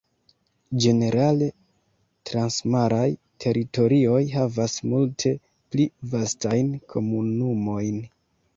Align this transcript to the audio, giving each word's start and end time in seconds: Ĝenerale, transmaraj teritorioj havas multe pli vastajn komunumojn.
Ĝenerale, 0.85 1.49
transmaraj 2.29 3.03
teritorioj 3.45 4.17
havas 4.37 4.81
multe 4.95 5.35
pli 5.71 5.89
vastajn 6.17 6.75
komunumojn. 6.95 8.05